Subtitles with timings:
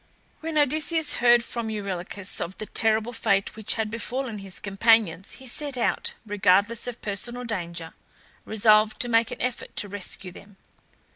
[0.39, 5.45] When Odysseus heard from Eurylochus of the terrible fate which had befallen his companions he
[5.45, 7.93] set out, regardless of personal danger,
[8.43, 10.57] resolved to make an effort to rescue them.